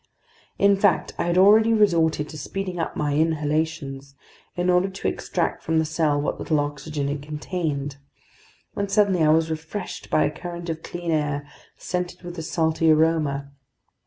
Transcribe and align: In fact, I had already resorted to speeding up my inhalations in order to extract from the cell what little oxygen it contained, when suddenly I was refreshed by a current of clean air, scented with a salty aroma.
In 0.57 0.75
fact, 0.75 1.13
I 1.19 1.25
had 1.27 1.37
already 1.37 1.75
resorted 1.75 2.27
to 2.29 2.37
speeding 2.39 2.79
up 2.79 2.95
my 2.95 3.13
inhalations 3.13 4.15
in 4.55 4.67
order 4.71 4.89
to 4.89 5.07
extract 5.07 5.61
from 5.61 5.77
the 5.77 5.85
cell 5.85 6.19
what 6.19 6.39
little 6.39 6.59
oxygen 6.59 7.07
it 7.07 7.21
contained, 7.21 7.97
when 8.73 8.89
suddenly 8.89 9.23
I 9.23 9.29
was 9.29 9.51
refreshed 9.51 10.09
by 10.09 10.23
a 10.23 10.31
current 10.31 10.69
of 10.71 10.81
clean 10.81 11.11
air, 11.11 11.45
scented 11.77 12.23
with 12.23 12.39
a 12.39 12.41
salty 12.41 12.89
aroma. 12.89 13.51